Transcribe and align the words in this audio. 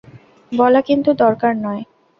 বলা 0.51 0.81
কিন্তু 0.81 1.09
দরকার, 1.23 1.53
নয়? 1.57 1.83